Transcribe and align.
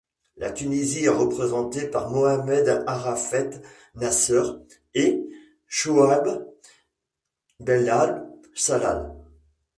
La 0.35 0.49
Tunisie 0.51 1.03
est 1.05 1.09
représentée 1.09 1.87
par 1.87 2.09
Mohamed 2.09 2.83
Arafet 2.87 3.51
Naceur 3.93 4.59
et 4.95 5.23
Chouaib 5.67 6.43
Belhaj 7.59 8.19
Salah. 8.55 9.15